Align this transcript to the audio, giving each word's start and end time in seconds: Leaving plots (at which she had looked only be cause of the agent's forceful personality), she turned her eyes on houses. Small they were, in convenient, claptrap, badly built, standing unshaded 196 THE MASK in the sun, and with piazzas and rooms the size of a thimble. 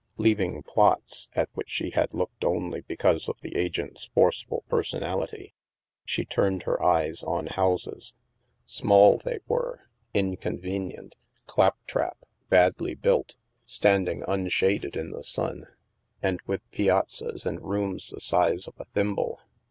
Leaving 0.17 0.63
plots 0.63 1.29
(at 1.35 1.47
which 1.53 1.69
she 1.69 1.91
had 1.91 2.11
looked 2.11 2.43
only 2.43 2.81
be 2.81 2.95
cause 2.95 3.29
of 3.29 3.37
the 3.41 3.55
agent's 3.55 4.05
forceful 4.15 4.63
personality), 4.67 5.53
she 6.03 6.25
turned 6.25 6.63
her 6.63 6.81
eyes 6.83 7.21
on 7.21 7.45
houses. 7.45 8.15
Small 8.65 9.19
they 9.19 9.37
were, 9.47 9.87
in 10.11 10.37
convenient, 10.37 11.13
claptrap, 11.45 12.17
badly 12.49 12.95
built, 12.95 13.35
standing 13.67 14.23
unshaded 14.27 14.95
196 14.95 14.95
THE 14.95 14.99
MASK 15.43 15.51
in 15.53 15.57
the 15.59 15.65
sun, 15.67 15.73
and 16.23 16.39
with 16.47 16.71
piazzas 16.71 17.45
and 17.45 17.61
rooms 17.61 18.09
the 18.09 18.19
size 18.19 18.67
of 18.67 18.73
a 18.79 18.85
thimble. 18.85 19.39